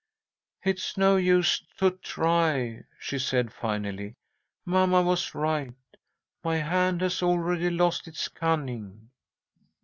"It's 0.63 0.97
no 0.97 1.15
use 1.15 1.63
to 1.77 1.91
try," 1.91 2.85
she 2.97 3.19
said, 3.19 3.53
finally. 3.53 4.15
"Mamma 4.65 5.03
was 5.03 5.35
right. 5.35 5.75
My 6.43 6.55
hand 6.57 7.01
has 7.01 7.21
already 7.21 7.69
lost 7.69 8.07
its 8.07 8.27
cunning." 8.27 9.11